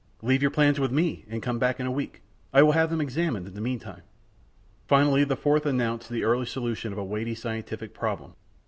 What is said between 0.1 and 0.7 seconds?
"Leave your